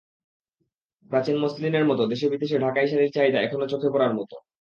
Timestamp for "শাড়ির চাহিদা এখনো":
2.87-3.65